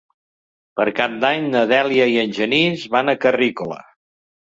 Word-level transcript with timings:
Per 0.81 0.87
Cap 1.01 1.13
d'Any 1.25 1.45
na 1.57 1.63
Dèlia 1.73 2.09
i 2.15 2.19
en 2.25 2.35
Genís 2.41 2.91
van 2.97 3.15
a 3.15 3.19
Carrícola. 3.27 3.83